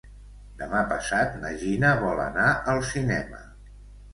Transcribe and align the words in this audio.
Demà 0.61 0.79
passat 0.93 1.35
na 1.43 1.51
Gina 1.65 1.91
vol 2.07 2.25
anar 2.25 2.49
al 2.75 2.83
cinema. 2.95 3.47